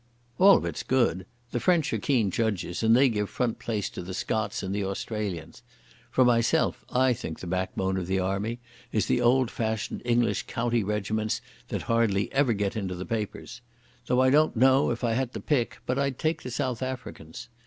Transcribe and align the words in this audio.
"All 0.39 0.57
of 0.57 0.65
it's 0.65 0.81
good. 0.81 1.27
The 1.51 1.59
French 1.59 1.93
are 1.93 1.99
keen 1.99 2.31
judges 2.31 2.81
and 2.81 2.95
they 2.95 3.07
give 3.07 3.29
front 3.29 3.59
place 3.59 3.87
to 3.91 4.01
the 4.01 4.15
Scots 4.15 4.63
and 4.63 4.73
the 4.73 4.83
Australians. 4.83 5.61
For 6.09 6.25
myself 6.25 6.83
I 6.91 7.13
think 7.13 7.39
the 7.39 7.45
backbone 7.45 7.97
of 7.97 8.07
the 8.07 8.17
Army 8.17 8.57
is 8.91 9.05
the 9.05 9.21
old 9.21 9.51
fashioned 9.51 10.01
English 10.03 10.47
county 10.47 10.83
regiments 10.83 11.39
that 11.67 11.83
hardly 11.83 12.33
ever 12.33 12.53
get 12.53 12.75
into 12.75 12.95
the 12.95 13.05
papers 13.05 13.61
Though 14.07 14.21
I 14.23 14.31
don't 14.31 14.55
know, 14.55 14.89
if 14.89 15.03
I 15.03 15.13
had 15.13 15.33
to 15.33 15.39
pick, 15.39 15.77
but 15.85 15.99
I'd 15.99 16.17
take 16.17 16.41
the 16.41 16.49
South 16.49 16.81
Africans. 16.81 17.47